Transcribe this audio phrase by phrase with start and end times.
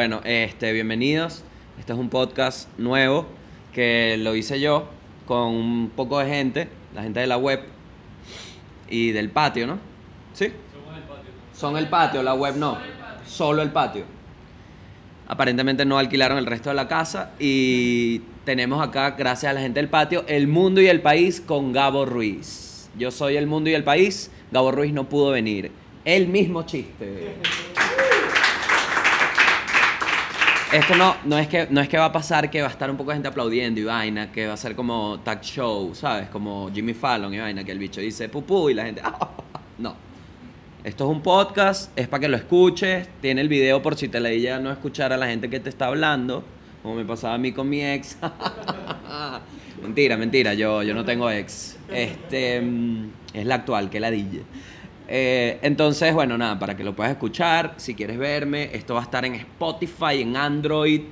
[0.00, 1.44] Bueno, este, bienvenidos.
[1.78, 3.26] Este es un podcast nuevo
[3.74, 4.88] que lo hice yo
[5.26, 7.60] con un poco de gente, la gente de la web
[8.88, 9.78] y del patio, ¿no?
[10.32, 10.54] ¿Sí?
[10.72, 11.30] Somos el patio.
[11.52, 12.78] Son el patio, la web no.
[13.26, 14.04] Solo el patio.
[15.28, 19.80] Aparentemente no alquilaron el resto de la casa y tenemos acá, gracias a la gente
[19.80, 22.88] del patio, El Mundo y el País con Gabo Ruiz.
[22.96, 25.70] Yo soy El Mundo y el País, Gabo Ruiz no pudo venir.
[26.06, 27.34] El mismo chiste.
[30.72, 32.88] Esto no, no, es que, no es que va a pasar que va a estar
[32.88, 36.28] un poco de gente aplaudiendo y vaina, que va a ser como tag show, ¿sabes?
[36.28, 39.02] Como Jimmy Fallon y vaina, que el bicho dice pupú y la gente...
[39.78, 39.96] no.
[40.84, 44.20] Esto es un podcast, es para que lo escuches, tiene el video por si te
[44.20, 46.44] leí ya no escuchar a la gente que te está hablando,
[46.84, 48.16] como me pasaba a mí con mi ex.
[49.82, 51.78] mentira, mentira, yo, yo no tengo ex.
[51.92, 54.42] Este, mm, es la actual, que la DJ.
[55.12, 59.02] Eh, entonces, bueno, nada, para que lo puedas escuchar, si quieres verme, esto va a
[59.02, 61.02] estar en Spotify, en Android,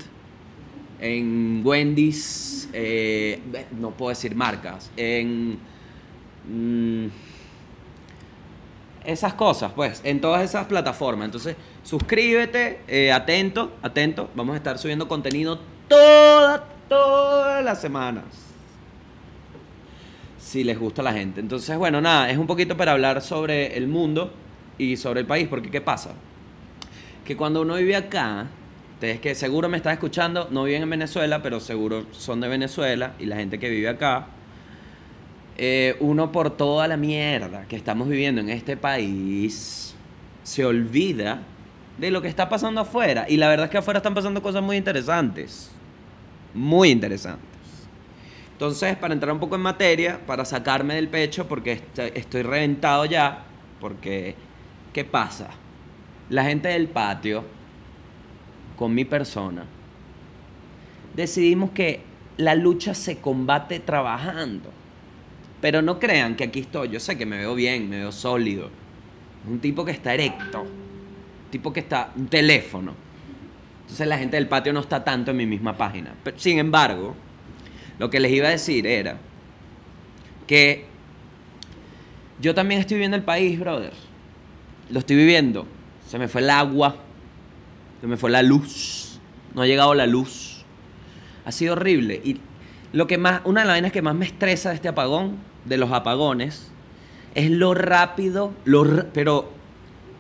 [1.01, 3.41] en Wendy's, eh,
[3.73, 5.59] no puedo decir marcas, en...
[6.49, 7.09] mm,
[9.05, 11.25] esas cosas, pues, en todas esas plataformas.
[11.25, 14.29] Entonces, suscríbete, eh, atento, atento.
[14.35, 18.48] Vamos a estar subiendo contenido todas, todas las semanas.
[20.49, 21.41] Si les gusta la gente.
[21.41, 24.33] Entonces, bueno, nada, es un poquito para hablar sobre el mundo
[24.79, 26.13] y sobre el país, porque ¿qué pasa?
[27.23, 28.47] Que cuando uno vive acá,
[28.95, 33.13] ustedes que seguro me están escuchando, no viven en Venezuela, pero seguro son de Venezuela
[33.19, 34.29] y la gente que vive acá,
[35.59, 39.95] eh, uno por toda la mierda que estamos viviendo en este país
[40.45, 41.43] se olvida
[41.99, 43.27] de lo que está pasando afuera.
[43.29, 45.71] Y la verdad es que afuera están pasando cosas muy interesantes.
[46.55, 47.58] Muy interesantes.
[48.59, 53.05] Entonces, para entrar un poco en materia, para sacarme del pecho, porque est- estoy reventado
[53.05, 53.45] ya,
[53.79, 54.35] porque,
[54.93, 55.51] ¿qué pasa?
[56.29, 57.45] La gente del patio,
[58.77, 59.65] con mi persona,
[61.15, 62.01] decidimos que
[62.37, 64.73] la lucha se combate trabajando.
[65.61, 66.89] Pero no crean que aquí estoy.
[66.89, 68.71] Yo sé que me veo bien, me veo sólido.
[69.49, 70.63] Un tipo que está erecto.
[70.63, 72.11] Un tipo que está.
[72.17, 72.93] Un teléfono.
[73.83, 76.13] Entonces la gente del patio no está tanto en mi misma página.
[76.37, 77.15] Sin embargo,
[77.99, 79.19] lo que les iba a decir era
[80.47, 80.87] que
[82.41, 83.93] yo también estoy viviendo el país, brother.
[84.91, 85.67] Lo estoy viviendo.
[86.07, 86.97] Se me fue el agua.
[88.01, 89.19] Se me fue la luz.
[89.55, 90.65] No ha llegado la luz.
[91.45, 92.21] Ha sido horrible.
[92.25, 92.41] Y
[92.93, 95.77] lo que más, una de las vainas que más me estresa de este apagón, de
[95.77, 96.71] los apagones,
[97.35, 99.51] es lo rápido, lo, pero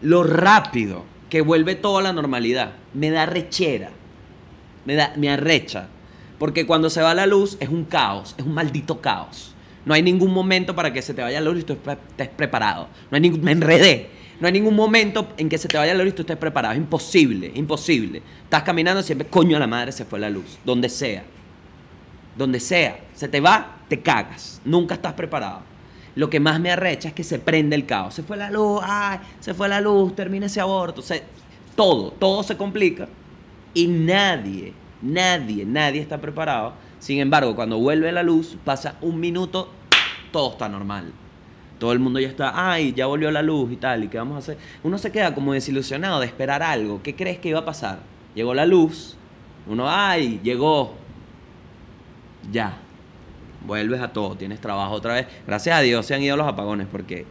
[0.02, 2.72] lo rápido que vuelve todo a la normalidad.
[2.94, 3.90] Me da rechera.
[4.84, 5.88] Me, da, me arrecha.
[6.38, 9.54] Porque cuando se va la luz es un caos, es un maldito caos.
[9.84, 12.88] No hay ningún momento para que se te vaya la luz y tú estés preparado.
[13.10, 14.10] No hay ningún, me enredé.
[14.40, 16.74] No hay ningún momento en que se te vaya la luz y tú estés preparado.
[16.74, 18.22] Es imposible, imposible.
[18.44, 20.58] Estás caminando siempre, coño a la madre, se fue la luz.
[20.64, 21.24] Donde sea
[22.36, 24.60] donde sea, se te va, te cagas.
[24.64, 25.62] Nunca estás preparado.
[26.14, 28.14] Lo que más me arrecha es que se prende el caos.
[28.14, 31.02] Se fue la luz, ay, se fue la luz, termina ese aborto.
[31.02, 31.24] Se-
[31.74, 33.08] todo, todo se complica
[33.74, 34.72] y nadie,
[35.02, 36.74] nadie, nadie está preparado.
[36.98, 39.70] Sin embargo, cuando vuelve la luz, pasa un minuto,
[40.32, 41.12] todo está normal.
[41.78, 44.34] Todo el mundo ya está, ay, ya volvió la luz y tal, ¿y qué vamos
[44.34, 44.58] a hacer?
[44.82, 47.00] Uno se queda como desilusionado de esperar algo.
[47.02, 48.00] ¿Qué crees que iba a pasar?
[48.34, 49.16] Llegó la luz,
[49.68, 50.94] uno, ay, llegó,
[52.50, 52.78] ya.
[53.66, 55.26] Vuelves a todo, tienes trabajo otra vez.
[55.46, 57.26] Gracias a Dios se han ido los apagones porque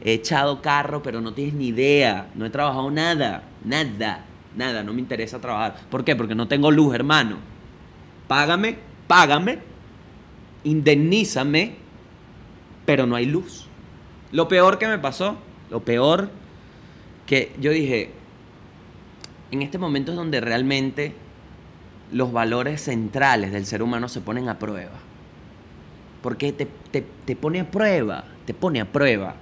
[0.00, 2.28] he echado carro, pero no tienes ni idea.
[2.34, 4.24] No he trabajado nada, nada,
[4.58, 4.82] nada.
[4.82, 5.76] No me interesa trabajar.
[5.90, 6.14] ¿Por qué?
[6.14, 7.38] Porque no tengo luz, hermano.
[8.26, 8.76] Págame,
[9.06, 9.60] págame,
[10.64, 11.76] indemnízame,
[12.84, 13.66] pero no hay luz.
[14.32, 15.38] Lo peor que me pasó,
[15.70, 16.30] lo peor
[17.26, 18.10] que yo dije,
[19.50, 21.14] en este momento es donde realmente
[22.12, 24.98] los valores centrales del ser humano se ponen a prueba.
[26.22, 29.36] Porque te, te, te pone a prueba, te pone a prueba.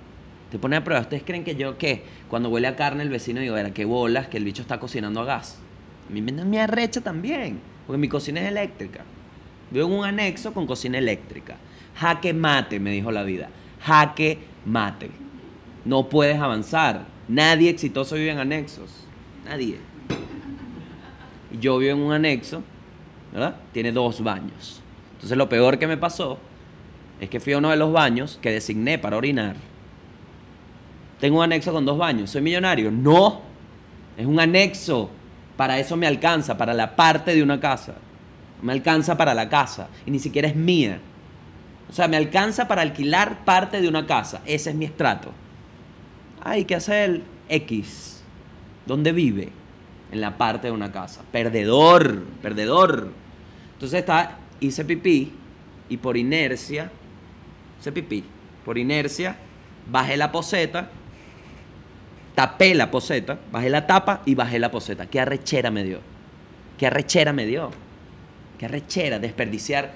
[0.50, 1.02] Te pone a prueba.
[1.02, 2.04] ¿Ustedes creen que yo qué?
[2.28, 5.20] Cuando huele a carne el vecino digo, era qué bolas, que el bicho está cocinando
[5.20, 5.58] a gas.
[6.08, 9.00] A mí me, arrecha también, porque mi cocina es eléctrica.
[9.72, 11.56] En un anexo con cocina eléctrica.
[11.96, 13.48] Jaque mate, me dijo la vida.
[13.82, 15.10] Jaque mate.
[15.84, 17.06] No puedes avanzar.
[17.26, 19.04] Nadie exitoso vive en anexos.
[19.44, 19.78] Nadie.
[21.60, 22.62] Yo vivo en un anexo,
[23.32, 23.56] ¿verdad?
[23.72, 24.81] Tiene dos baños.
[25.14, 26.38] Entonces lo peor que me pasó
[27.20, 29.56] es que fui a uno de los baños que designé para orinar.
[31.20, 32.30] Tengo un anexo con dos baños.
[32.30, 32.90] ¿Soy millonario?
[32.90, 33.42] No.
[34.16, 35.10] Es un anexo.
[35.56, 37.94] Para eso me alcanza, para la parte de una casa.
[38.62, 39.88] Me alcanza para la casa.
[40.04, 41.00] Y ni siquiera es mía.
[41.88, 44.42] O sea, me alcanza para alquilar parte de una casa.
[44.44, 45.30] Ese es mi estrato.
[46.42, 48.22] Hay que hacer X.
[48.86, 49.52] ¿Dónde vive?
[50.10, 51.22] en la parte de una casa.
[51.32, 53.10] Perdedor, perdedor.
[53.74, 55.32] Entonces está, hice pipí
[55.88, 56.90] y por inercia,
[57.78, 58.24] hice pipí,
[58.64, 59.36] por inercia,
[59.90, 60.90] bajé la poseta,
[62.36, 65.06] tapé la poseta, bajé la tapa y bajé la poseta.
[65.06, 66.00] ¿Qué arrechera me dio?
[66.78, 67.70] ¿Qué arrechera me dio?
[68.58, 69.92] ¿Qué arrechera desperdiciar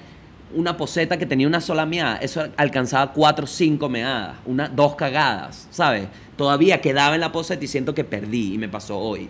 [0.54, 2.16] una poseta que tenía una sola meada?
[2.16, 6.08] Eso alcanzaba cuatro o cinco meadas, una, dos cagadas, ¿sabes?
[6.36, 9.28] Todavía quedaba en la poseta y siento que perdí y me pasó hoy.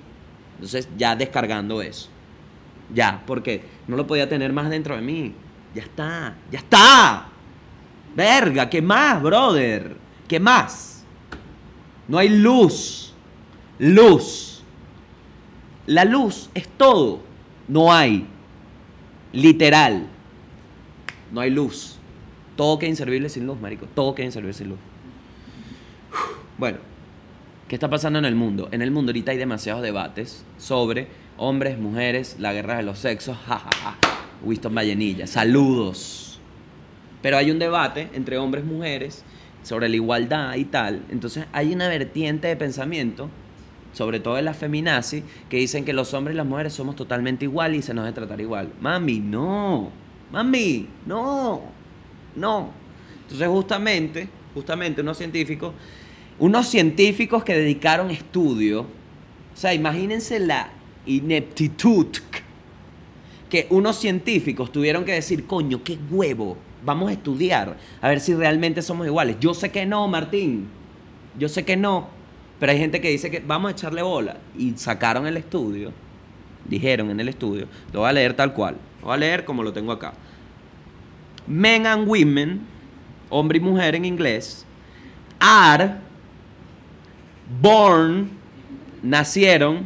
[0.55, 2.09] Entonces ya descargando eso.
[2.95, 5.35] Ya, porque no lo podía tener más dentro de mí.
[5.75, 7.27] Ya está, ya está.
[8.15, 9.97] Verga, ¿qué más, brother?
[10.29, 11.00] ¿Qué más?
[12.11, 13.13] No hay luz.
[13.79, 14.65] Luz.
[15.87, 17.21] La luz es todo.
[17.69, 18.27] No hay.
[19.33, 20.09] Literal.
[21.31, 21.99] No hay luz.
[22.57, 23.87] Todo queda inservible sin luz, marico.
[23.95, 24.79] Todo queda inservible sin luz.
[26.59, 26.79] Bueno,
[27.69, 28.69] ¿qué está pasando en el mundo?
[28.73, 31.07] En el mundo ahorita hay demasiados debates sobre
[31.37, 33.39] hombres, mujeres, la guerra de los sexos.
[33.47, 33.97] Ja, ja, ja.
[34.43, 35.29] Winston Vallenilla.
[35.29, 36.41] Saludos.
[37.23, 39.25] Pero hay un debate entre hombres y mujeres
[39.63, 41.03] sobre la igualdad y tal.
[41.11, 43.29] Entonces hay una vertiente de pensamiento
[43.93, 47.45] sobre todo en las feminazis, que dicen que los hombres y las mujeres somos totalmente
[47.45, 48.73] iguales y se nos debe tratar igual.
[48.81, 49.91] Mami, no.
[50.33, 51.63] Mami, no.
[52.37, 52.71] No.
[53.23, 55.75] Entonces justamente, justamente unos científicos,
[56.39, 60.71] unos científicos que dedicaron estudio, o sea, imagínense la
[61.07, 62.07] ineptitud
[63.49, 68.35] que unos científicos tuvieron que decir, coño, qué huevo, vamos a estudiar, a ver si
[68.35, 69.37] realmente somos iguales.
[69.41, 70.69] Yo sé que no, Martín,
[71.39, 72.09] yo sé que no,
[72.59, 74.37] pero hay gente que dice que vamos a echarle bola.
[74.57, 75.93] Y sacaron el estudio,
[76.67, 79.63] dijeron en el estudio, lo voy a leer tal cual, lo voy a leer como
[79.63, 80.13] lo tengo acá.
[81.47, 82.61] Men and women,
[83.29, 84.65] hombre y mujer en inglés,
[85.39, 85.97] are
[87.61, 88.31] born,
[89.03, 89.85] nacieron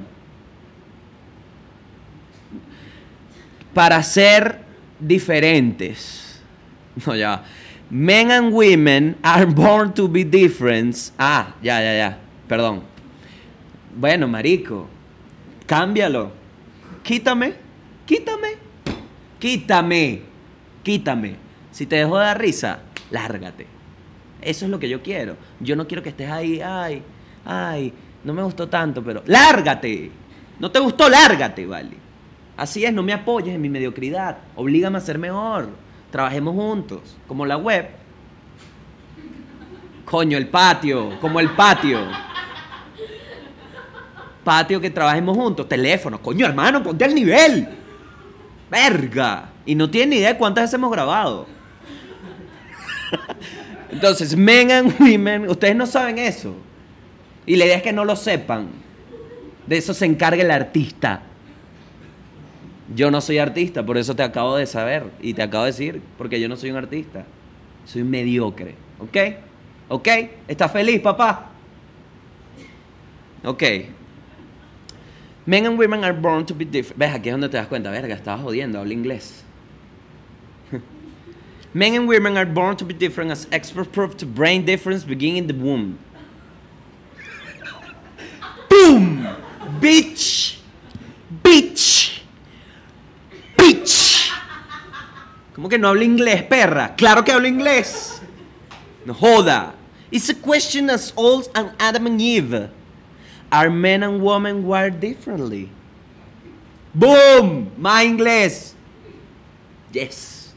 [3.72, 4.60] para ser
[4.98, 6.23] diferentes.
[7.06, 7.42] No, ya.
[7.90, 11.12] Men and women are born to be different.
[11.18, 12.18] Ah, ya, ya, ya.
[12.48, 12.82] Perdón.
[13.96, 14.88] Bueno, marico,
[15.66, 16.32] cámbialo.
[17.02, 17.54] Quítame,
[18.06, 18.56] quítame,
[19.38, 20.22] quítame,
[20.82, 21.36] quítame.
[21.70, 22.80] Si te dejo de dar risa,
[23.10, 23.66] lárgate.
[24.40, 25.36] Eso es lo que yo quiero.
[25.60, 27.02] Yo no quiero que estés ahí, ay,
[27.44, 27.92] ay,
[28.24, 30.10] no me gustó tanto, pero lárgate.
[30.58, 31.96] No te gustó, lárgate, vale.
[32.56, 34.38] Así es, no me apoyes en mi mediocridad.
[34.56, 35.83] Oblígame a ser mejor.
[36.14, 37.88] Trabajemos juntos, como la web.
[40.04, 41.98] Coño, el patio, como el patio
[44.44, 47.66] patio que trabajemos juntos, teléfono, coño hermano, ponte al nivel.
[48.70, 49.48] Verga.
[49.66, 51.46] Y no tiene ni idea de cuántas veces hemos grabado.
[53.90, 56.54] Entonces, men and women, ustedes no saben eso.
[57.46, 58.68] Y la idea es que no lo sepan.
[59.66, 61.22] De eso se encarga el artista.
[62.92, 66.02] Yo no soy artista, por eso te acabo de saber y te acabo de decir,
[66.18, 67.24] porque yo no soy un artista.
[67.86, 68.74] Soy mediocre.
[68.98, 69.16] ¿Ok?
[69.88, 70.08] ¿Ok?
[70.48, 71.50] ¿Estás feliz, papá?
[73.44, 73.62] Ok.
[75.46, 76.98] Men and women are born to be different.
[76.98, 79.44] Ves, aquí es donde te das cuenta, verga, estabas jodiendo, habla inglés.
[81.74, 85.36] Men and women are born to be different as experts prove to brain difference begin
[85.36, 85.98] in the womb.
[88.70, 89.26] Boom!
[89.80, 90.60] Bitch!
[91.42, 92.04] Bitch!
[95.54, 96.94] ¿Cómo que no habla inglés, perra?
[96.96, 98.20] Claro que hablo inglés.
[99.04, 99.74] No joda.
[100.10, 102.68] It's a question as old as Adam and Eve.
[103.50, 105.68] Are men and women wired differently?
[106.92, 107.70] Boom!
[107.78, 108.74] Más inglés.
[109.92, 110.54] Yes.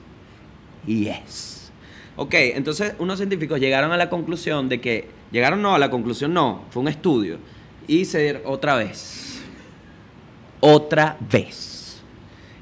[0.85, 1.71] Yes.
[2.15, 6.33] Ok, entonces unos científicos llegaron a la conclusión de que, llegaron no, a la conclusión
[6.33, 7.37] no, fue un estudio.
[7.87, 9.41] Y se otra vez.
[10.59, 12.01] Otra vez.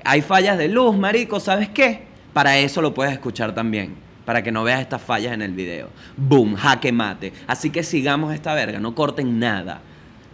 [0.03, 2.14] Hay fallas de luz, marico, ¿sabes qué?
[2.35, 3.95] Para eso lo puedes escuchar también.
[4.25, 5.89] Para que no veas estas fallas en el video.
[6.17, 7.33] Boom, jaque mate.
[7.47, 9.81] Así que sigamos esta verga, no corten nada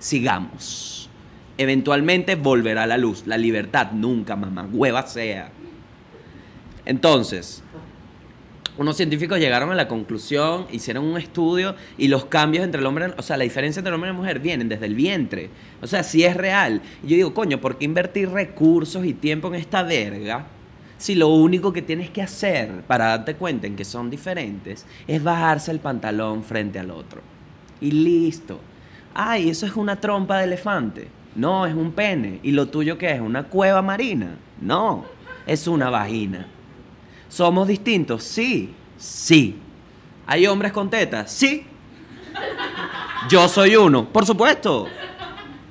[0.01, 1.09] sigamos.
[1.57, 5.51] Eventualmente volverá la luz, la libertad nunca, mamá, hueva sea.
[6.85, 7.63] Entonces,
[8.77, 13.13] unos científicos llegaron a la conclusión, hicieron un estudio y los cambios entre el hombre,
[13.15, 15.49] o sea, la diferencia entre el hombre y la mujer vienen desde el vientre.
[15.81, 16.81] O sea, si es real.
[17.03, 20.47] Y yo digo, coño, ¿por qué invertir recursos y tiempo en esta verga?
[21.01, 25.23] Si lo único que tienes que hacer para darte cuenta en que son diferentes es
[25.23, 27.21] bajarse el pantalón frente al otro.
[27.79, 28.59] Y listo
[29.13, 31.07] ay, eso es una trompa de elefante.
[31.35, 32.39] No, es un pene.
[32.43, 33.21] ¿Y lo tuyo qué es?
[33.21, 34.37] ¿Una cueva marina?
[34.59, 35.05] No,
[35.45, 36.47] es una vagina.
[37.29, 38.23] ¿Somos distintos?
[38.23, 39.57] Sí, sí.
[40.27, 41.31] ¿Hay hombres con tetas?
[41.31, 41.65] Sí.
[43.29, 44.87] Yo soy uno, por supuesto.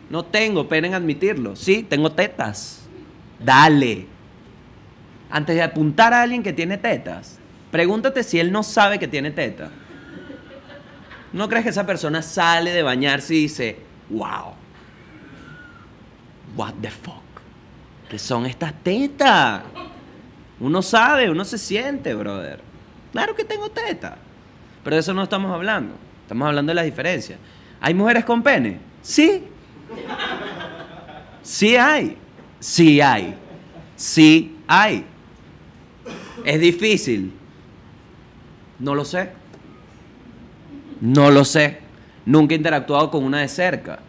[0.09, 1.55] No tengo pena en admitirlo.
[1.55, 2.89] Sí, tengo tetas.
[3.39, 4.07] Dale.
[5.31, 7.39] Antes de apuntar a alguien que tiene tetas,
[7.71, 9.71] pregúntate si él no sabe que tiene tetas.
[11.33, 14.55] ¿No crees que esa persona sale de bañarse y dice, wow,
[16.57, 17.15] what the fuck?
[18.09, 19.63] ¿Qué son estas tetas?
[20.59, 22.61] Uno sabe, uno se siente, brother.
[23.13, 24.15] Claro que tengo tetas.
[24.83, 25.95] Pero de eso no estamos hablando.
[26.23, 27.39] Estamos hablando de las diferencias.
[27.81, 28.79] ¿Hay mujeres con pene?
[29.01, 29.45] Sí.
[31.43, 32.17] Sí hay.
[32.59, 33.35] Sí hay.
[33.97, 35.05] Sí hay.
[36.45, 37.33] ¿Es difícil?
[38.79, 39.31] No lo sé.
[41.01, 41.79] No lo sé.
[42.27, 44.01] Nunca he interactuado con una de cerca.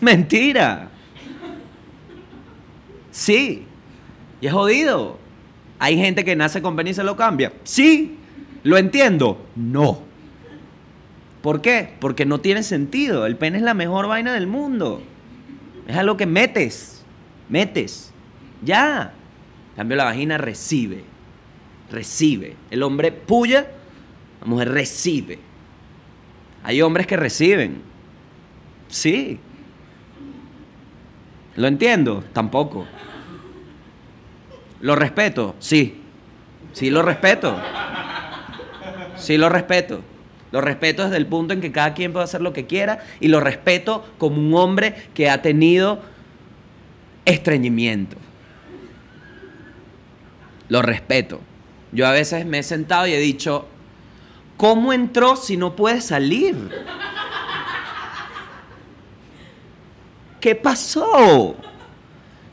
[0.00, 0.90] Mentira.
[3.10, 3.64] Sí.
[4.40, 5.18] Y es jodido.
[5.78, 7.52] Hay gente que nace con pene y se lo cambia.
[7.64, 8.18] Sí.
[8.62, 9.46] ¿Lo entiendo?
[9.54, 10.00] No.
[11.42, 11.94] ¿Por qué?
[12.00, 13.26] Porque no tiene sentido.
[13.26, 15.02] El pene es la mejor vaina del mundo.
[15.86, 17.04] Es algo que metes.
[17.48, 18.12] Metes.
[18.62, 19.12] Ya.
[19.70, 21.04] En cambio, la vagina recibe.
[21.94, 22.56] Recibe.
[22.70, 23.68] El hombre puya,
[24.40, 25.38] la mujer recibe.
[26.64, 27.82] Hay hombres que reciben.
[28.88, 29.38] Sí.
[31.54, 32.24] ¿Lo entiendo?
[32.32, 32.84] Tampoco.
[34.80, 35.54] ¿Lo respeto?
[35.60, 36.00] Sí.
[36.72, 37.56] Sí lo respeto.
[39.16, 40.00] Sí lo respeto.
[40.50, 43.28] Lo respeto desde el punto en que cada quien puede hacer lo que quiera y
[43.28, 46.00] lo respeto como un hombre que ha tenido
[47.24, 48.16] estreñimiento.
[50.68, 51.40] Lo respeto.
[51.94, 53.66] Yo a veces me he sentado y he dicho,
[54.56, 56.70] ¿cómo entró si no puede salir?
[60.40, 61.56] ¿Qué pasó?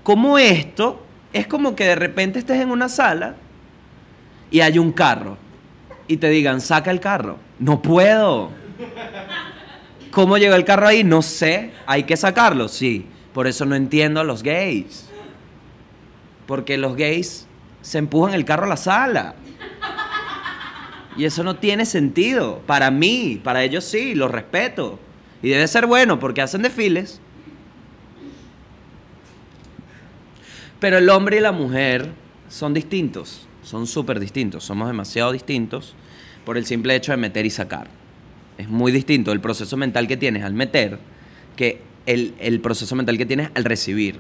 [0.04, 1.04] ¿Cómo esto?
[1.34, 3.36] Es como que de repente estés en una sala
[4.52, 5.38] y hay un carro
[6.08, 7.38] y te digan, saca el carro.
[7.58, 8.52] No puedo.
[10.12, 11.04] ¿Cómo llegó el carro ahí?
[11.04, 11.72] No sé.
[11.86, 13.08] Hay que sacarlo, sí.
[13.34, 15.10] Por eso no entiendo a los gays.
[16.46, 17.48] Porque los gays
[17.82, 19.36] se empujan el carro a la sala.
[21.18, 22.62] Y eso no tiene sentido.
[22.66, 25.00] Para mí, para ellos sí, lo respeto.
[25.44, 27.20] Y debe ser bueno porque hacen desfiles.
[30.80, 32.12] Pero el hombre y la mujer
[32.50, 33.48] son distintos.
[33.64, 34.64] Son súper distintos.
[34.64, 35.96] Somos demasiado distintos
[36.46, 37.88] por el simple hecho de meter y sacar.
[38.58, 41.00] Es muy distinto el proceso mental que tienes al meter
[41.56, 44.20] que el, el proceso mental que tienes al recibir.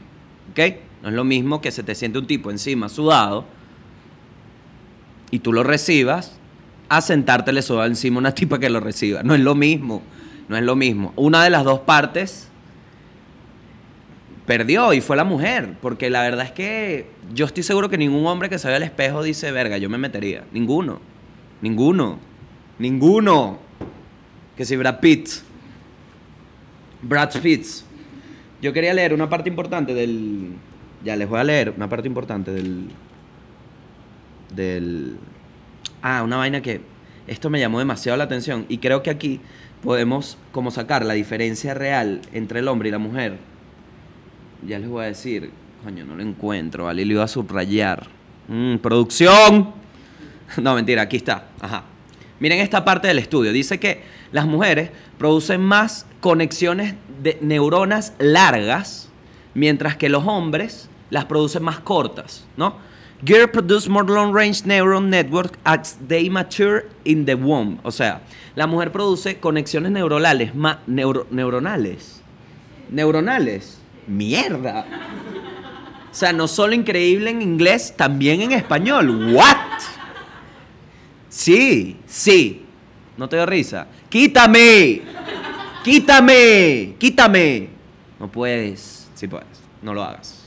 [0.51, 0.90] ¿Ok?
[1.01, 3.45] No es lo mismo que se te siente un tipo encima sudado
[5.31, 6.37] y tú lo recibas
[6.89, 9.23] a sentártele sudado encima una tipa que lo reciba.
[9.23, 10.01] No es lo mismo.
[10.49, 11.13] No es lo mismo.
[11.15, 12.49] Una de las dos partes
[14.45, 15.75] perdió y fue la mujer.
[15.81, 18.83] Porque la verdad es que yo estoy seguro que ningún hombre que se ve al
[18.83, 20.43] espejo dice, verga, yo me metería.
[20.51, 20.99] Ninguno.
[21.61, 22.19] Ninguno.
[22.77, 23.59] Ninguno.
[24.57, 25.29] Que si Brad Pitt.
[27.01, 27.65] Brad Pitt.
[28.61, 30.55] Yo quería leer una parte importante del.
[31.03, 32.89] Ya les voy a leer una parte importante del.
[34.55, 35.17] Del.
[36.01, 36.81] Ah, una vaina que.
[37.27, 38.65] Esto me llamó demasiado la atención.
[38.69, 39.39] Y creo que aquí
[39.83, 43.37] podemos como sacar la diferencia real entre el hombre y la mujer.
[44.67, 45.51] Ya les voy a decir.
[45.83, 46.85] Coño, no lo encuentro.
[46.85, 47.05] ¿vale?
[47.05, 48.07] Lo iba a subrayar.
[48.47, 49.81] Mm, producción.
[50.61, 51.45] No, mentira, aquí está.
[51.61, 51.85] Ajá.
[52.41, 53.53] Miren esta parte del estudio.
[53.53, 54.01] Dice que
[54.33, 59.09] las mujeres producen más conexiones de neuronas largas,
[59.53, 62.89] mientras que los hombres las producen más cortas, ¿no?
[63.23, 67.77] Girls produce more long-range neuron network as they mature in the womb.
[67.83, 68.21] O sea,
[68.55, 72.19] la mujer produce conexiones neuronales, más neuronales.
[72.89, 73.77] Neuronales.
[74.07, 74.85] Mierda.
[76.11, 79.33] O sea, no solo increíble en inglés, también en español.
[79.33, 79.55] What?
[81.29, 82.65] Sí, sí.
[83.17, 83.87] No te doy risa.
[84.09, 85.03] Quítame.
[85.83, 86.95] Quítame.
[86.97, 87.69] Quítame.
[88.19, 89.09] No puedes.
[89.13, 89.61] Sí puedes.
[89.83, 90.40] No lo hagas.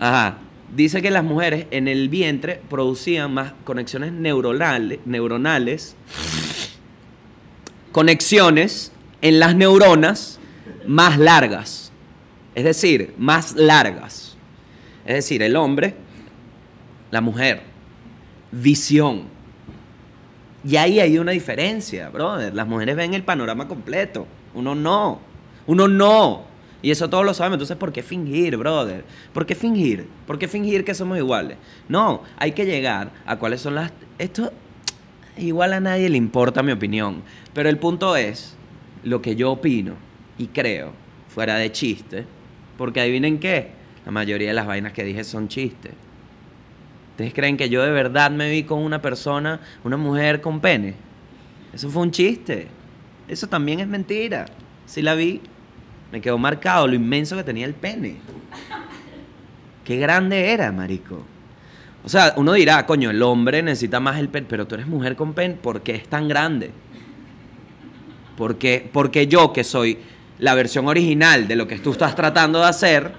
[0.00, 0.38] Ajá.
[0.74, 5.96] Dice que las mujeres en el vientre producían más conexiones neuronales,
[7.92, 10.40] conexiones en las neuronas
[10.86, 11.92] más largas.
[12.54, 14.36] Es decir, más largas.
[15.04, 15.94] Es decir, el hombre,
[17.10, 17.62] la mujer,
[18.52, 19.24] visión,
[20.64, 22.54] y ahí hay una diferencia, brother.
[22.54, 24.26] Las mujeres ven el panorama completo.
[24.54, 25.20] Uno no.
[25.66, 26.44] Uno no.
[26.82, 27.56] Y eso todos lo sabemos.
[27.56, 29.04] Entonces, ¿por qué fingir, brother?
[29.32, 30.06] ¿Por qué fingir?
[30.26, 31.58] ¿Por qué fingir que somos iguales?
[31.88, 33.92] No, hay que llegar a cuáles son las...
[34.18, 34.52] Esto
[35.36, 37.22] igual a nadie le importa mi opinión.
[37.52, 38.56] Pero el punto es
[39.04, 39.94] lo que yo opino
[40.38, 40.92] y creo,
[41.28, 42.24] fuera de chiste.
[42.76, 43.72] Porque adivinen qué,
[44.04, 45.92] la mayoría de las vainas que dije son chistes.
[47.12, 50.94] ¿Ustedes creen que yo de verdad me vi con una persona, una mujer con pene?
[51.72, 52.68] Eso fue un chiste.
[53.28, 54.46] Eso también es mentira.
[54.86, 55.42] Sí la vi.
[56.12, 58.16] Me quedó marcado lo inmenso que tenía el pene.
[59.84, 61.24] Qué grande era, marico.
[62.04, 65.16] O sea, uno dirá, coño, el hombre necesita más el pene, pero tú eres mujer
[65.16, 66.70] con pene, ¿por qué es tan grande?
[68.36, 69.98] Porque, porque yo, que soy
[70.38, 73.12] la versión original de lo que tú estás tratando de hacer,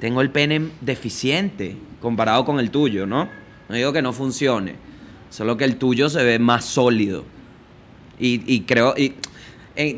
[0.00, 3.28] tengo el pene deficiente comparado con el tuyo, ¿no?
[3.68, 4.74] No digo que no funcione,
[5.30, 7.24] solo que el tuyo se ve más sólido.
[8.18, 9.14] Y, y creo, y,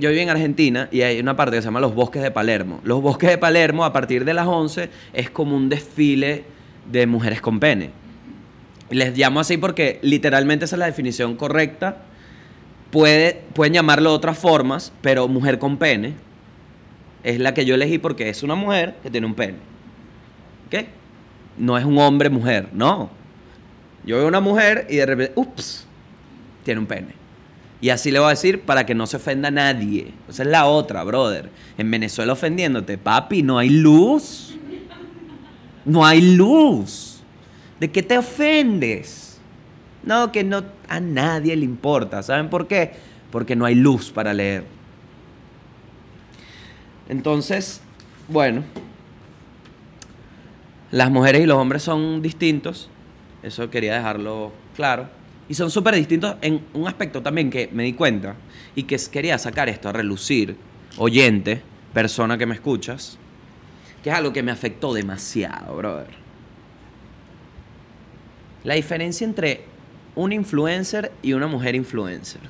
[0.01, 2.81] yo vivo en Argentina y hay una parte que se llama los bosques de Palermo.
[2.85, 6.45] Los bosques de Palermo, a partir de las 11, es como un desfile
[6.91, 7.91] de mujeres con pene.
[8.91, 11.99] Les llamo así porque literalmente esa es la definición correcta.
[12.91, 16.15] Puede, pueden llamarlo de otras formas, pero mujer con pene
[17.25, 19.59] es la que yo elegí porque es una mujer que tiene un pene.
[20.67, 20.87] ¿Ok?
[21.57, 23.11] No es un hombre mujer, no.
[24.05, 25.87] Yo veo una mujer y de repente, ups,
[26.65, 27.22] tiene un pene.
[27.83, 30.15] Y así le voy a decir para que no se ofenda a nadie.
[30.29, 31.51] Esa es la otra, brother.
[31.77, 34.57] En Venezuela ofendiéndote, papi, no hay luz.
[35.85, 37.25] No hay luz.
[37.81, 39.41] ¿De qué te ofendes?
[40.05, 42.23] No, que no a nadie le importa.
[42.23, 42.93] ¿Saben por qué?
[43.33, 44.65] Porque no hay luz para leer.
[47.09, 47.81] Entonces,
[48.29, 48.63] bueno,
[50.93, 52.89] las mujeres y los hombres son distintos.
[53.43, 55.09] Eso quería dejarlo claro.
[55.49, 58.37] Y son súper distintos en un aspecto también que me di cuenta
[58.75, 60.57] y que quería sacar esto a relucir,
[60.97, 63.19] oyente, persona que me escuchas,
[64.03, 66.23] que es algo que me afectó demasiado, brother.
[68.65, 69.65] La diferencia entre
[70.15, 72.41] un influencer y una mujer influencer.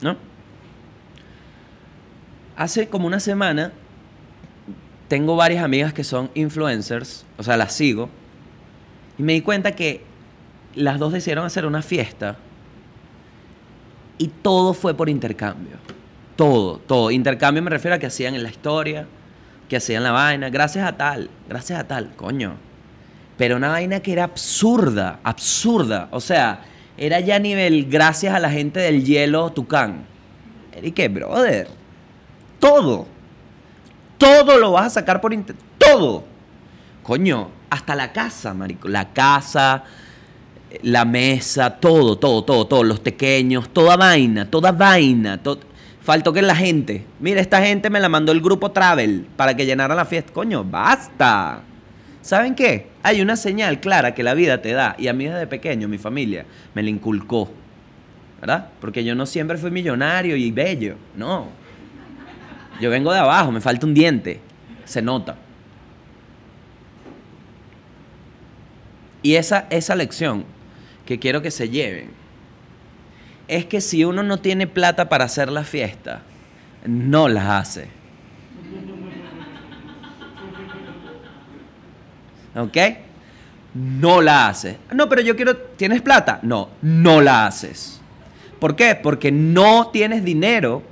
[0.00, 0.16] ¿No?
[2.56, 3.72] Hace como una semana
[5.08, 8.08] tengo varias amigas que son influencers, o sea, las sigo,
[9.18, 10.02] y me di cuenta que
[10.76, 12.36] las dos decidieron hacer una fiesta
[14.18, 15.76] y todo fue por intercambio.
[16.36, 17.10] Todo, todo.
[17.10, 19.06] Intercambio me refiero a que hacían en la historia,
[19.68, 22.54] que hacían la vaina, gracias a tal, gracias a tal, coño.
[23.36, 26.08] Pero una vaina que era absurda, absurda.
[26.10, 26.60] O sea,
[26.96, 30.06] era ya a nivel gracias a la gente del hielo Tucán.
[30.82, 31.68] ¿Y brother?
[32.58, 33.06] Todo.
[34.18, 35.62] Todo lo vas a sacar por internet.
[35.78, 36.24] Todo.
[37.02, 38.88] Coño, hasta la casa, marico.
[38.88, 39.84] La casa,
[40.82, 42.84] la mesa, todo, todo, todo, todo.
[42.84, 45.40] Los pequeños, toda vaina, toda vaina.
[46.00, 47.04] Faltó que la gente.
[47.20, 50.32] Mira, esta gente me la mandó el grupo Travel para que llenara la fiesta.
[50.32, 51.62] Coño, basta.
[52.22, 52.88] ¿Saben qué?
[53.02, 55.98] Hay una señal clara que la vida te da y a mí desde pequeño, mi
[55.98, 57.50] familia, me la inculcó.
[58.40, 58.68] ¿Verdad?
[58.80, 60.96] Porque yo no siempre fui millonario y bello.
[61.14, 61.48] No.
[62.80, 64.40] Yo vengo de abajo, me falta un diente.
[64.84, 65.36] Se nota.
[69.22, 70.44] Y esa, esa lección
[71.06, 72.10] que quiero que se lleven
[73.48, 76.22] es que si uno no tiene plata para hacer la fiesta,
[76.84, 77.88] no las hace.
[82.56, 82.76] ¿Ok?
[83.74, 84.76] No la haces.
[84.92, 86.40] No, pero yo quiero, ¿tienes plata?
[86.42, 88.00] No, no la haces.
[88.58, 88.94] ¿Por qué?
[88.94, 90.82] Porque no tienes dinero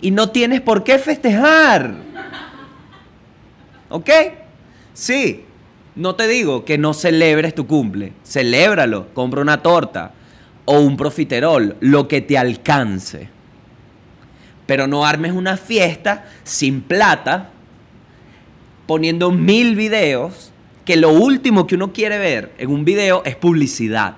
[0.00, 1.94] y no tienes por qué festejar.
[3.90, 4.10] ¿Ok?
[4.94, 5.44] Sí,
[5.98, 8.12] no te digo que no celebres tu cumple.
[8.24, 10.12] Celébralo, compra una torta
[10.64, 13.28] o un profiterol, lo que te alcance.
[14.64, 17.50] Pero no armes una fiesta sin plata,
[18.86, 20.52] poniendo mil videos
[20.84, 24.14] que lo último que uno quiere ver en un video es publicidad.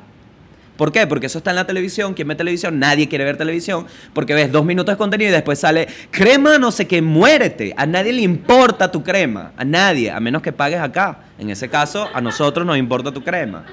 [0.80, 1.06] ¿Por qué?
[1.06, 2.14] Porque eso está en la televisión.
[2.14, 2.78] ¿Quién ve televisión?
[2.78, 3.84] Nadie quiere ver televisión.
[4.14, 7.74] Porque ves dos minutos de contenido y después sale crema, no sé qué, muérete.
[7.76, 9.52] A nadie le importa tu crema.
[9.58, 11.18] A nadie, a menos que pagues acá.
[11.38, 13.66] En ese caso, a nosotros nos importa tu crema.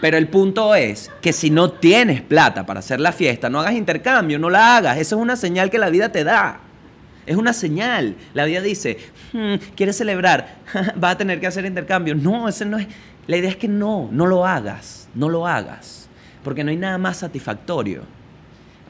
[0.00, 3.74] Pero el punto es que si no tienes plata para hacer la fiesta, no hagas
[3.74, 4.98] intercambio, no la hagas.
[4.98, 6.58] Eso es una señal que la vida te da.
[7.24, 8.16] Es una señal.
[8.32, 8.98] La vida dice,
[9.32, 10.56] hmm, ¿quieres celebrar?
[11.04, 12.16] Va a tener que hacer intercambio.
[12.16, 12.88] No, ese no es.
[13.28, 15.03] La idea es que no, no lo hagas.
[15.14, 16.08] No lo hagas.
[16.42, 18.02] Porque no hay nada más satisfactorio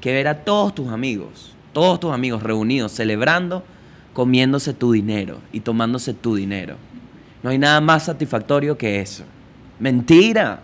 [0.01, 3.65] que ver a todos tus amigos, todos tus amigos reunidos celebrando,
[4.13, 6.77] comiéndose tu dinero y tomándose tu dinero.
[7.43, 9.25] No hay nada más satisfactorio que eso.
[9.79, 10.61] Mentira.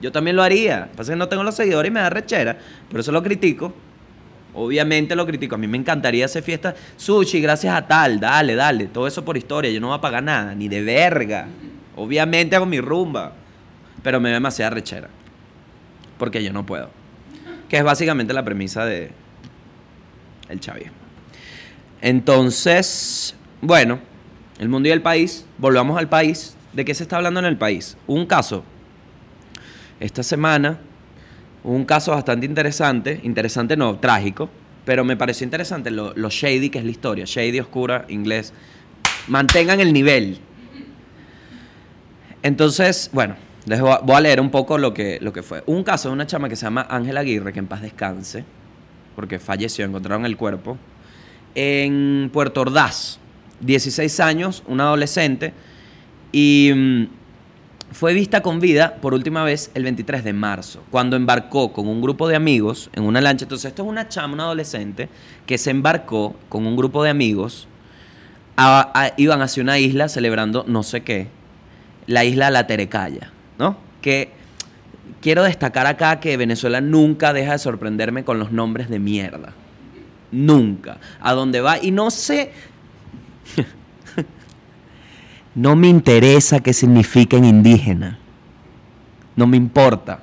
[0.00, 0.90] Yo también lo haría.
[0.96, 2.58] Pasa que no tengo los seguidores y me da rechera.
[2.90, 3.72] Por eso lo critico.
[4.54, 5.54] Obviamente lo critico.
[5.54, 6.74] A mí me encantaría hacer fiesta.
[6.96, 8.18] Sushi, gracias a tal.
[8.18, 8.86] Dale, dale.
[8.86, 9.70] Todo eso por historia.
[9.70, 10.54] Yo no voy a pagar nada.
[10.54, 11.46] Ni de verga.
[11.96, 13.32] Obviamente hago mi rumba.
[14.02, 15.08] Pero me da demasiada rechera.
[16.18, 16.90] Porque yo no puedo.
[17.68, 19.10] Que es básicamente la premisa de
[20.48, 20.92] el chavismo.
[22.00, 23.98] Entonces, bueno,
[24.58, 25.44] el mundo y el país.
[25.58, 26.56] Volvamos al país.
[26.72, 27.96] ¿De qué se está hablando en el país?
[28.06, 28.64] Un caso.
[29.98, 30.78] Esta semana
[31.66, 34.48] un caso bastante interesante, interesante no, trágico,
[34.84, 37.24] Pero me pareció interesante lo, lo shady que es la historia.
[37.26, 38.52] Shady, oscura, inglés.
[39.26, 40.38] Mantengan el nivel.
[42.44, 43.34] Entonces, bueno,
[43.66, 45.62] les voy a, leer un poco lo que, lo que fue.
[45.66, 48.44] Un caso de una chama que se llama Ángela Aguirre, que en paz descanse,
[49.16, 50.78] porque falleció, encontraron el cuerpo,
[51.56, 53.18] en Puerto Ordaz,
[53.60, 55.52] 16 años, una adolescente,
[56.30, 57.04] y mm,
[57.90, 62.00] fue vista con vida por última vez el 23 de marzo, cuando embarcó con un
[62.00, 63.46] grupo de amigos en una lancha.
[63.46, 65.08] Entonces, esto es una chama, una adolescente,
[65.44, 67.66] que se embarcó con un grupo de amigos,
[69.16, 71.28] iban hacia una isla celebrando no sé qué,
[72.06, 73.76] la isla La Terecaya, ¿no?
[74.00, 74.30] Que
[75.20, 79.52] quiero destacar acá que Venezuela nunca deja de sorprenderme con los nombres de mierda.
[80.30, 80.98] Nunca.
[81.20, 81.82] A dónde va.
[81.82, 82.52] Y no sé.
[85.54, 88.18] no me interesa qué significa en indígena.
[89.34, 90.20] No me importa.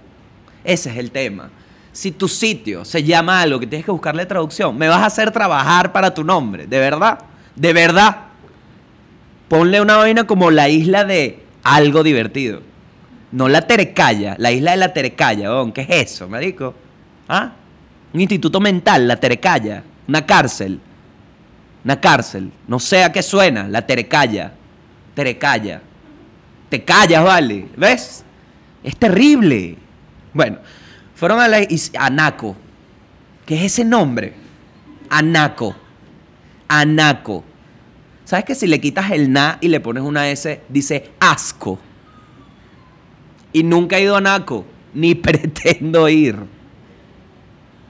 [0.64, 1.50] Ese es el tema.
[1.92, 5.32] Si tu sitio se llama algo que tienes que buscarle traducción, me vas a hacer
[5.32, 6.66] trabajar para tu nombre.
[6.66, 7.20] De verdad.
[7.56, 8.18] De verdad.
[9.48, 12.62] Ponle una vaina como la isla de algo divertido.
[13.34, 15.72] No la Terecaya, la isla de la Terecaya, weón.
[15.74, 16.76] ¿Qué es eso, marico?
[17.28, 17.52] ¿Ah?
[18.14, 19.84] Un instituto mental, la Terecaya.
[20.08, 20.80] Una cárcel.
[21.84, 22.52] Una cárcel.
[22.68, 24.54] No sé a qué suena, la Terecaya.
[25.16, 25.82] Terecaya.
[26.70, 27.68] Te callas, vale.
[27.76, 28.24] ¿Ves?
[28.84, 29.78] Es terrible.
[30.32, 30.60] Bueno,
[31.16, 32.56] fueron a la is- Anaco.
[33.48, 34.34] ¿Qué es ese nombre?
[35.10, 35.76] Anaco.
[36.68, 37.44] Anaco.
[38.26, 41.80] ¿Sabes que si le quitas el na y le pones una S, dice asco?
[43.54, 46.38] Y nunca he ido a Anaco, ni pretendo ir.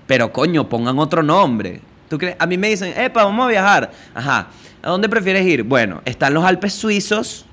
[0.06, 1.82] Pero coño, pongan otro nombre.
[2.10, 2.36] ¿Tú crees?
[2.38, 3.92] A mí me dicen, epa, vamos a viajar.
[4.14, 4.50] Ajá.
[4.84, 5.64] ¿A dónde prefieres ir?
[5.64, 7.46] Bueno, están los Alpes suizos.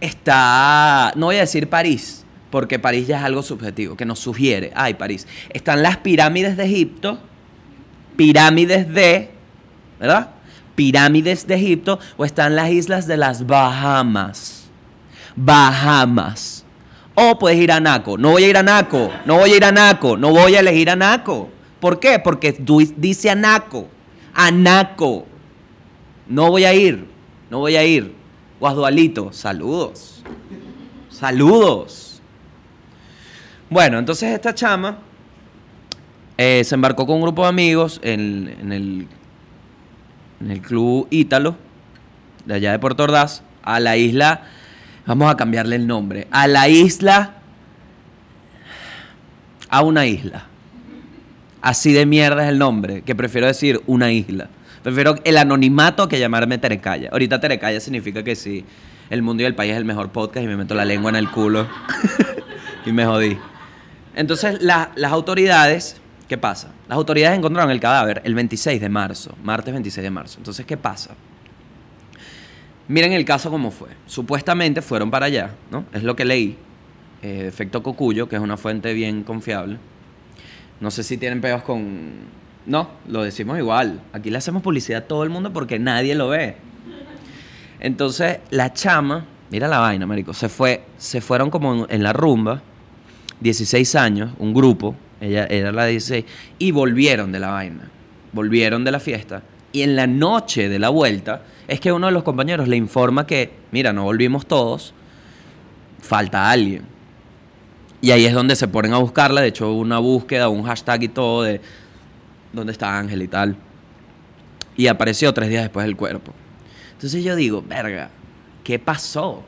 [0.00, 4.72] Está, no voy a decir París, porque París ya es algo subjetivo, que nos sugiere,
[4.74, 5.26] ay, París.
[5.50, 7.18] Están las pirámides de Egipto,
[8.16, 9.30] pirámides de,
[9.98, 10.30] ¿verdad?
[10.74, 14.65] Pirámides de Egipto, o están las islas de las Bahamas.
[15.36, 16.64] Bahamas.
[17.14, 18.18] O puedes ir a Naco.
[18.18, 19.10] No voy a ir a Naco.
[19.24, 20.16] No voy a ir a Naco.
[20.16, 21.50] No voy a elegir a Naco.
[21.80, 22.18] ¿Por qué?
[22.18, 22.56] Porque
[22.96, 23.88] dice Anaco.
[24.34, 25.26] Anaco.
[26.26, 27.06] No voy a ir.
[27.50, 28.14] No voy a ir.
[28.58, 29.32] Guasdualito.
[29.32, 30.22] Saludos.
[31.08, 32.20] Saludos.
[33.70, 34.98] Bueno, entonces esta chama
[36.36, 39.08] eh, se embarcó con un grupo de amigos en, en el,
[40.40, 41.56] en el club Ítalo,
[42.44, 44.42] de allá de Puerto Ordaz, a la isla,
[45.06, 47.34] vamos a cambiarle el nombre, a la isla,
[49.68, 50.46] a una isla.
[51.62, 54.48] Así de mierda es el nombre, que prefiero decir una isla.
[54.82, 57.08] Prefiero el anonimato que llamarme Terecaya.
[57.10, 58.64] Ahorita Terecaya significa que sí,
[59.10, 61.16] el mundo y el país es el mejor podcast y me meto la lengua en
[61.16, 61.66] el culo
[62.86, 63.36] y me jodí.
[64.14, 65.96] Entonces, la- las autoridades,
[66.28, 66.68] ¿qué pasa?
[66.88, 70.38] Las autoridades encontraron el cadáver el 26 de marzo, martes 26 de marzo.
[70.38, 71.10] Entonces, ¿qué pasa?
[72.88, 73.88] Miren el caso cómo fue.
[74.06, 75.84] Supuestamente fueron para allá, ¿no?
[75.92, 76.56] Es lo que leí.
[77.22, 79.78] Eh, efecto Cocuyo, que es una fuente bien confiable.
[80.80, 82.36] No sé si tienen peos con...
[82.66, 84.00] No, lo decimos igual.
[84.12, 86.56] Aquí le hacemos publicidad a todo el mundo porque nadie lo ve.
[87.80, 92.62] Entonces, la chama, mira la vaina, marico, se fue, se fueron como en, la rumba,
[93.40, 96.24] 16 años, un grupo, ella era la de 16,
[96.58, 97.90] y volvieron de la vaina,
[98.32, 102.12] volvieron de la fiesta, y en la noche de la vuelta, es que uno de
[102.12, 104.94] los compañeros le informa que, mira, no volvimos todos,
[106.00, 106.84] falta alguien.
[108.00, 111.08] Y ahí es donde se ponen a buscarla, de hecho una búsqueda, un hashtag y
[111.08, 111.60] todo de
[112.52, 113.56] dónde está Ángel y tal.
[114.76, 116.32] Y apareció tres días después el cuerpo.
[116.92, 118.10] Entonces yo digo, verga,
[118.62, 119.42] ¿qué pasó?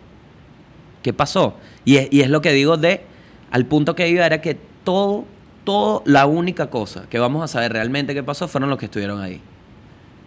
[1.02, 1.54] ¿Qué pasó?
[1.85, 3.02] Y es, y es lo que digo de,
[3.50, 5.24] al punto que iba era que todo,
[5.64, 9.20] todo, la única cosa que vamos a saber realmente qué pasó fueron los que estuvieron
[9.20, 9.40] ahí.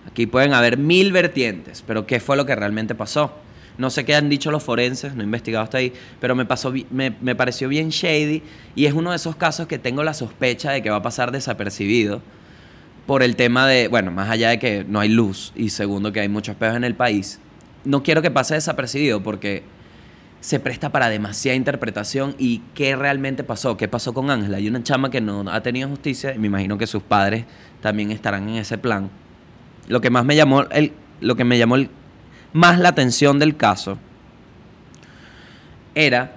[0.08, 3.34] Aquí pueden haber mil vertientes, pero ¿qué fue lo que realmente pasó?
[3.78, 6.74] No sé qué han dicho los forenses, no he investigado hasta ahí, pero me, pasó,
[6.90, 8.44] me, me pareció bien shady
[8.76, 11.32] y es uno de esos casos que tengo la sospecha de que va a pasar
[11.32, 12.22] desapercibido
[13.06, 16.20] por el tema de, bueno, más allá de que no hay luz y segundo que
[16.20, 17.40] hay muchos peos en el país,
[17.84, 19.64] no quiero que pase desapercibido porque
[20.42, 24.58] se presta para demasiada interpretación y qué realmente pasó, qué pasó con Ángela.
[24.58, 27.46] Hay una chama que no ha tenido justicia y me imagino que sus padres
[27.82, 29.10] también estarán en ese plan.
[29.92, 31.76] Lo que más me llamó el, lo que me llamó
[32.54, 33.98] más la atención del caso
[35.96, 36.32] era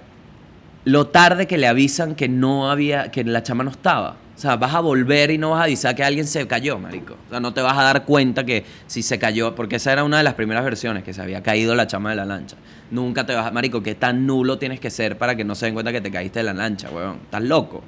[0.83, 4.17] lo tarde que le avisan que no había, que la chama no estaba.
[4.35, 7.13] O sea, vas a volver y no vas a avisar que alguien se cayó, marico.
[7.27, 10.03] O sea, no te vas a dar cuenta que si se cayó, porque esa era
[10.03, 12.57] una de las primeras versiones, que se había caído la chama de la lancha.
[12.91, 15.67] Nunca te vas a, marico, qué tan nulo tienes que ser para que no se
[15.67, 17.19] den cuenta que te caíste de la lancha, weón.
[17.23, 17.81] Estás loco.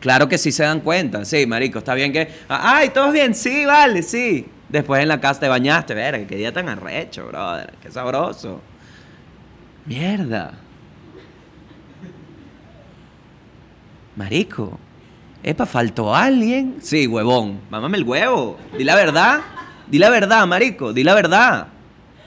[0.00, 1.26] Claro que sí se dan cuenta.
[1.26, 2.28] Sí, marico, está bien que...
[2.48, 3.34] Ay, ¿todo bien?
[3.34, 4.46] Sí, vale, sí.
[4.72, 5.94] Después en la casa te bañaste.
[5.94, 7.74] Verga, qué día tan arrecho, brother.
[7.82, 8.62] Qué sabroso.
[9.84, 10.54] Mierda.
[14.16, 14.78] Marico.
[15.42, 16.76] Epa, ¿faltó alguien?
[16.80, 17.60] Sí, huevón.
[17.68, 18.58] Mámame el huevo.
[18.76, 19.40] Di la verdad.
[19.88, 20.94] Di la verdad, marico.
[20.94, 21.66] Di la verdad.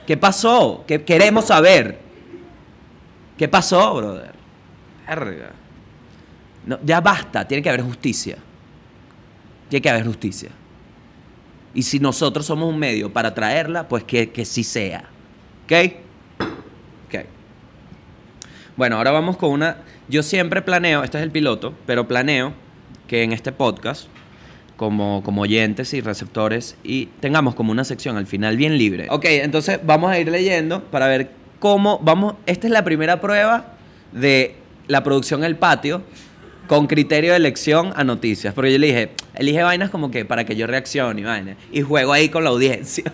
[0.06, 0.84] ¿Qué pasó?
[0.86, 1.98] ¿Qué queremos saber?
[3.36, 4.32] ¿Qué pasó, brother?
[5.08, 5.50] Verga.
[6.64, 8.36] No, ya basta, tiene que haber justicia.
[9.68, 10.50] Tiene que haber justicia.
[11.76, 15.10] Y si nosotros somos un medio para traerla, pues que, que sí sea.
[15.66, 15.92] ¿Ok?
[17.06, 17.26] Ok.
[18.78, 19.76] Bueno, ahora vamos con una...
[20.08, 22.54] Yo siempre planeo, este es el piloto, pero planeo
[23.06, 24.06] que en este podcast,
[24.78, 29.08] como, como oyentes y receptores, y tengamos como una sección al final bien libre.
[29.10, 32.36] Ok, entonces vamos a ir leyendo para ver cómo vamos...
[32.46, 33.74] Esta es la primera prueba
[34.12, 34.56] de
[34.88, 36.00] la producción El Patio
[36.66, 38.54] con criterio de elección a noticias.
[38.54, 41.56] Porque yo le dije, elige vainas como que para que yo reaccione y vaina.
[41.72, 43.04] Y juego ahí con la audiencia.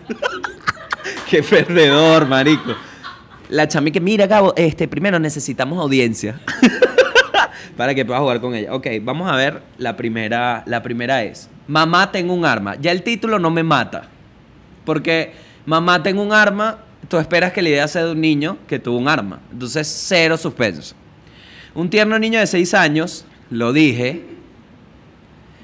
[1.31, 2.75] Qué perdedor, marico.
[3.49, 6.41] La chami que, mira, Gabo, este, primero necesitamos audiencia.
[7.77, 8.75] para que puedas jugar con ella.
[8.75, 10.63] Ok, vamos a ver la primera.
[10.67, 12.77] La primera es, mamá tengo un arma.
[12.77, 14.09] Ya el título no me mata.
[14.85, 15.33] Porque
[15.67, 18.99] mamá tengo un arma, tú esperas que la idea sea de un niño que tuvo
[18.99, 19.41] un arma.
[19.53, 20.95] Entonces, cero suspenso.
[21.75, 24.25] Un tierno niño de 6 años lo dije,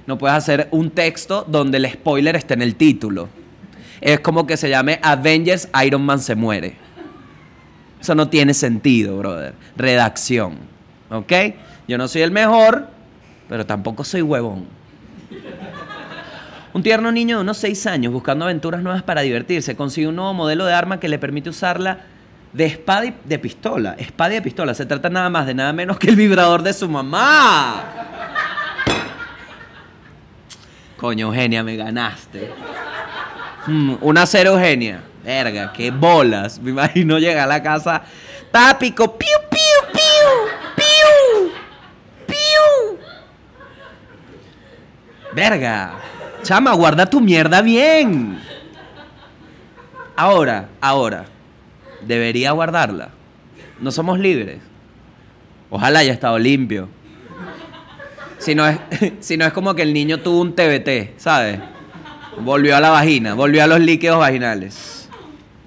[0.06, 3.28] no puedes hacer un texto donde el spoiler esté en el título.
[4.00, 6.76] Es como que se llame Avengers Iron Man se muere.
[7.98, 9.54] Eso no tiene sentido, brother.
[9.76, 10.58] Redacción.
[11.10, 11.32] ¿Ok?
[11.88, 12.88] Yo no soy el mejor,
[13.48, 14.66] pero tampoco soy huevón.
[16.74, 20.34] Un tierno niño de unos 6 años buscando aventuras nuevas para divertirse consigue un nuevo
[20.34, 22.04] modelo de arma que le permite usarla
[22.52, 23.94] de espada y de pistola.
[23.98, 24.74] Espada y de pistola.
[24.74, 27.84] Se trata nada más de nada menos que el vibrador de su mamá.
[30.96, 32.50] Coño, Eugenia, me ganaste.
[33.66, 35.00] Mm, una cero, Eugenia.
[35.22, 36.58] Verga, qué bolas.
[36.58, 38.02] Me imagino llegar a la casa.
[38.50, 41.52] Papico, piu, piu, piu, piu,
[42.26, 42.98] piu.
[45.34, 45.92] Verga.
[46.42, 48.40] Chama, guarda tu mierda bien.
[50.16, 51.37] Ahora, ahora
[52.08, 53.10] debería guardarla.
[53.80, 54.58] No somos libres.
[55.70, 56.88] Ojalá haya estado limpio.
[58.38, 58.78] Si no, es,
[59.20, 61.60] si no es como que el niño tuvo un TBT, ¿sabes?
[62.40, 65.08] Volvió a la vagina, volvió a los líquidos vaginales.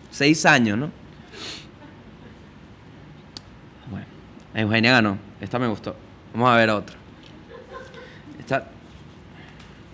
[0.10, 0.90] Seis años, ¿no?
[3.90, 4.06] Bueno,
[4.56, 5.18] Eugenia ganó.
[5.40, 5.96] Esta me gustó.
[6.34, 6.96] Vamos a ver otra.
[8.40, 8.68] Esta.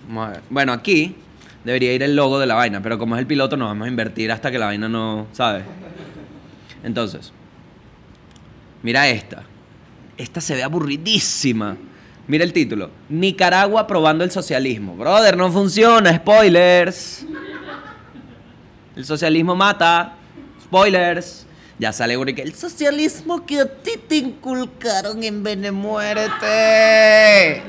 [0.08, 0.42] Vamos a ver.
[0.50, 1.16] Bueno, aquí
[1.64, 3.90] debería ir el logo de la vaina, pero como es el piloto, nos vamos a
[3.90, 5.64] invertir hasta que la vaina no, ¿sabes?
[6.84, 7.32] Entonces,
[8.84, 9.44] mira esta.
[10.18, 11.78] Esta se ve aburridísima.
[12.28, 12.90] Mira el título.
[13.10, 14.96] Nicaragua probando el socialismo.
[14.96, 16.16] Brother, no funciona.
[16.16, 17.26] Spoilers.
[18.96, 20.16] El socialismo mata.
[20.64, 21.46] Spoilers.
[21.80, 27.62] Ya sale que el socialismo que a ti te inculcaron en Benemuerte.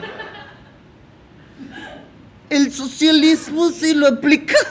[2.48, 4.66] El socialismo si lo aplicas.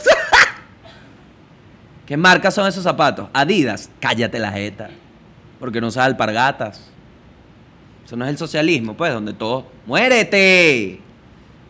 [2.07, 3.27] ¿Qué marcas son esos zapatos?
[3.33, 3.91] Adidas.
[3.99, 4.89] Cállate la jeta.
[5.59, 6.89] Porque no usas alpargatas.
[8.05, 9.67] Eso no es el socialismo, pues, donde todo.
[9.85, 11.01] ¡Muérete!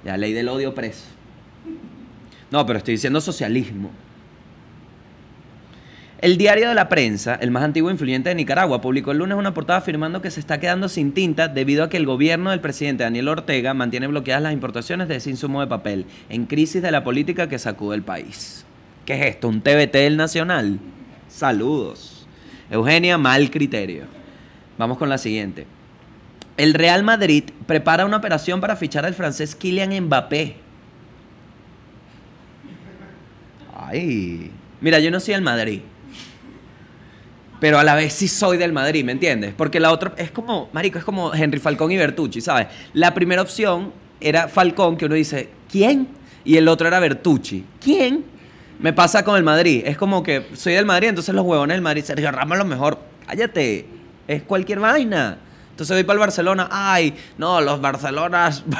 [0.06, 1.06] Ya, ley del odio preso.
[2.52, 3.90] No, pero estoy diciendo socialismo.
[6.20, 9.38] El diario de la prensa, el más antiguo e influyente de Nicaragua, publicó el lunes
[9.38, 12.60] una portada afirmando que se está quedando sin tinta debido a que el gobierno del
[12.60, 16.92] presidente Daniel Ortega mantiene bloqueadas las importaciones de ese insumo de papel, en crisis de
[16.92, 18.67] la política que sacude el país.
[19.08, 19.48] ¿Qué es esto?
[19.48, 20.82] ¿Un TBT del Nacional?
[21.30, 22.28] Saludos.
[22.70, 24.04] Eugenia, mal criterio.
[24.78, 25.66] Vamos con la siguiente.
[26.58, 30.58] El Real Madrid prepara una operación para fichar al francés Kylian Mbappé.
[33.78, 34.52] Ay.
[34.82, 35.80] Mira, yo no soy del Madrid.
[37.62, 39.54] Pero a la vez sí soy del Madrid, ¿me entiendes?
[39.56, 42.68] Porque la otra es como, marico, es como Henry Falcón y Bertucci, ¿sabes?
[42.92, 46.10] La primera opción era Falcón, que uno dice, ¿quién?
[46.44, 47.64] Y el otro era Bertucci.
[47.80, 48.36] ¿Quién?
[48.80, 49.84] Me pasa con el Madrid.
[49.86, 53.00] Es como que soy del Madrid, entonces los huevones del Madrid, Sergio Ramos lo mejor.
[53.26, 53.88] Cállate.
[54.28, 55.38] Es cualquier vaina.
[55.72, 56.68] Entonces voy para el Barcelona.
[56.72, 58.64] Ay, no, los Barcelonas.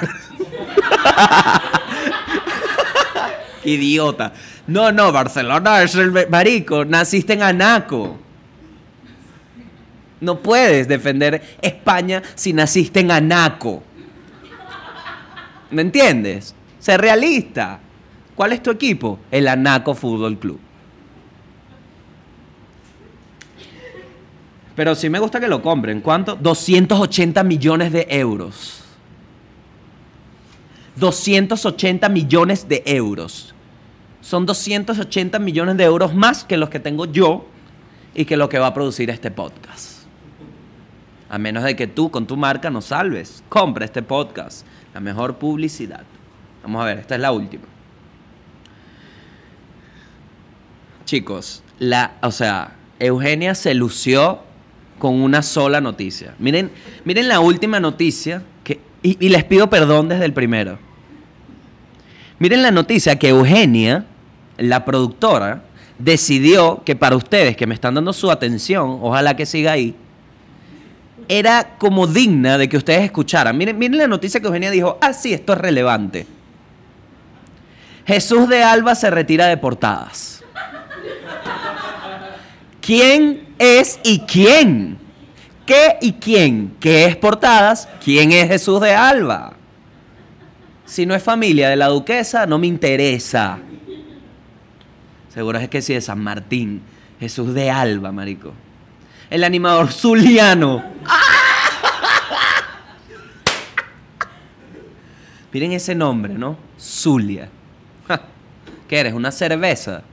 [3.64, 4.34] Idiota.
[4.68, 6.86] No, no, Barcelona es el marico.
[6.86, 8.18] Naciste en Anaco.
[10.20, 13.84] No puedes defender España si naciste en Anaco.
[15.72, 16.56] ¿Me entiendes?
[16.80, 17.80] Sé realista.
[18.38, 19.18] ¿Cuál es tu equipo?
[19.32, 20.60] El Anaco Fútbol Club.
[24.76, 26.02] Pero sí me gusta que lo compren.
[26.02, 26.36] ¿Cuánto?
[26.36, 28.84] 280 millones de euros.
[30.98, 33.56] 280 millones de euros.
[34.22, 37.48] Son 280 millones de euros más que los que tengo yo
[38.14, 40.04] y que lo que va a producir este podcast.
[41.28, 43.44] A menos de que tú con tu marca nos salves.
[43.50, 44.64] Compra este podcast.
[44.94, 46.04] La mejor publicidad.
[46.62, 47.77] Vamos a ver, esta es la última.
[51.08, 54.40] Chicos, la, o sea, Eugenia se lució
[55.00, 56.36] con una sola noticia.
[56.38, 56.70] Miren,
[57.06, 60.80] miren la última noticia que, y, y les pido perdón desde el primero.
[62.40, 64.04] Miren la noticia que Eugenia,
[64.58, 65.64] la productora,
[65.98, 69.96] decidió que para ustedes que me están dando su atención, ojalá que siga ahí,
[71.30, 73.58] era como digna de que ustedes escucharan.
[73.58, 76.28] Miren, miren la noticia que Eugenia dijo, ah, sí, esto es relevante.
[78.06, 80.37] Jesús de Alba se retira de portadas.
[82.88, 84.98] ¿Quién es y quién?
[85.66, 86.78] ¿Qué y quién?
[86.80, 87.90] ¿Qué es portadas?
[88.02, 89.52] ¿Quién es Jesús de Alba?
[90.86, 93.60] Si no es familia de la duquesa, no me interesa.
[95.28, 96.82] Seguro es que sí, de San Martín.
[97.20, 98.54] Jesús de Alba, marico.
[99.30, 100.82] El animador zuliano.
[105.52, 106.58] Miren ese nombre, ¿no?
[106.80, 107.50] Zulia.
[108.88, 109.14] ¿Qué eres?
[109.14, 110.04] ¿Una cerveza?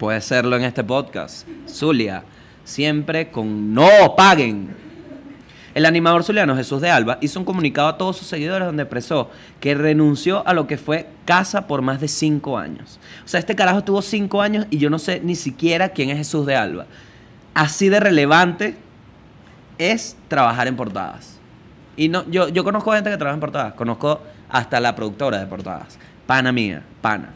[0.00, 1.46] Puede serlo en este podcast.
[1.68, 2.22] Zulia.
[2.64, 4.74] Siempre con no paguen.
[5.74, 9.28] El animador zuliano Jesús de Alba hizo un comunicado a todos sus seguidores donde expresó
[9.60, 12.98] que renunció a lo que fue casa por más de cinco años.
[13.26, 16.16] O sea, este carajo estuvo cinco años y yo no sé ni siquiera quién es
[16.16, 16.86] Jesús de Alba.
[17.52, 18.76] Así de relevante
[19.76, 21.38] es trabajar en portadas.
[21.98, 23.74] Y no, yo, yo conozco gente que trabaja en portadas.
[23.74, 25.98] Conozco hasta la productora de portadas.
[26.26, 27.34] Pana mía, pana.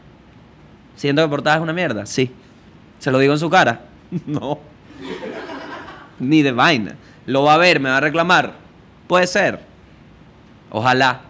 [0.95, 2.07] ¿Siento que portadas es una mierda?
[2.07, 2.31] Sí.
[2.99, 3.81] ¿Se lo digo en su cara?
[4.25, 4.59] No.
[6.19, 6.95] Ni de vaina.
[7.25, 8.53] Lo va a ver, me va a reclamar.
[9.07, 9.59] Puede ser.
[10.69, 11.21] Ojalá,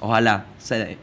[0.00, 0.98] ojalá se dé.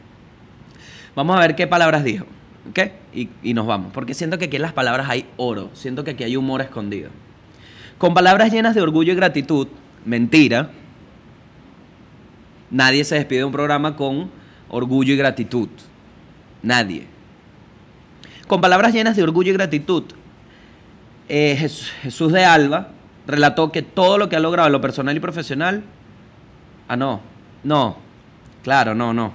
[1.14, 2.26] Vamos a ver qué palabras dijo.
[2.70, 2.78] ¿Ok?
[3.14, 3.92] Y, y nos vamos.
[3.92, 5.70] Porque siento que aquí en las palabras hay oro.
[5.74, 7.10] Siento que aquí hay humor escondido.
[7.98, 9.68] Con palabras llenas de orgullo y gratitud,
[10.04, 10.70] mentira.
[12.70, 14.30] Nadie se despide de un programa con
[14.68, 15.68] orgullo y gratitud.
[16.62, 17.06] Nadie.
[18.48, 20.04] Con palabras llenas de orgullo y gratitud,
[21.28, 22.88] eh, Jes- Jesús de Alba
[23.26, 25.82] relató que todo lo que ha logrado lo personal y profesional.
[26.88, 27.20] Ah, no.
[27.62, 27.98] No.
[28.64, 29.32] Claro, no, no.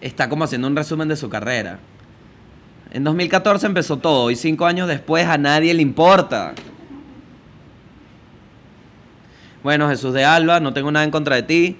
[0.00, 1.78] Está como haciendo un resumen de su carrera.
[2.92, 6.54] En 2014 empezó todo y cinco años después a nadie le importa.
[9.64, 11.76] Bueno, Jesús de Alba, no tengo nada en contra de ti,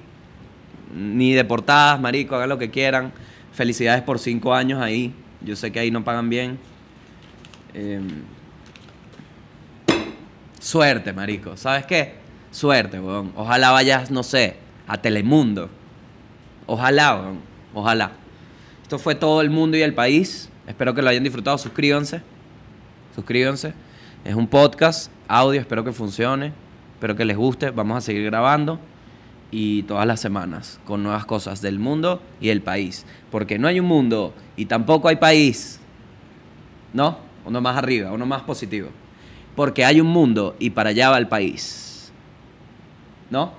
[0.97, 3.13] ni de portadas, marico, hagan lo que quieran.
[3.53, 5.15] Felicidades por cinco años ahí.
[5.45, 6.59] Yo sé que ahí no pagan bien.
[7.75, 8.23] Em,
[10.59, 11.57] suerte, marico.
[11.57, 12.15] ¿Sabes qué?
[12.51, 13.33] Suerte, weón.
[13.37, 15.69] Ojalá vayas, no sé, a Telemundo.
[16.67, 17.41] Ojalá, weón.
[17.75, 18.13] Ojalá.
[18.83, 20.49] Esto fue todo el mundo y el país.
[20.67, 21.59] Espero que lo hayan disfrutado.
[21.59, 22.23] Suscríbanse.
[23.15, 23.75] Suscríbanse.
[24.25, 26.53] Es un podcast, audio, espero que funcione.
[26.95, 27.71] Espero que les guste.
[27.71, 28.79] Vamos a seguir grabando.
[29.57, 33.07] Y todas las semanas con nuevas cosas del mundo y el país.
[33.31, 35.79] Porque no hay un mundo y tampoco hay país.
[36.93, 37.19] ¿No?
[37.45, 38.89] Uno más arriba, uno más positivo.
[39.55, 42.11] Porque hay un mundo y para allá va el país.
[43.31, 43.53] ¿No?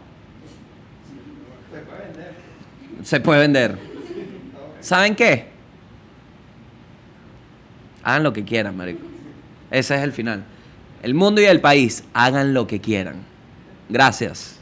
[3.02, 3.78] Se puede vender.
[4.82, 5.48] ¿Saben qué?
[8.04, 9.06] Hagan lo que quieran, marico.
[9.72, 10.44] Ese es el final.
[11.02, 13.24] El mundo y el país, hagan lo que quieran.
[13.88, 14.60] Gracias.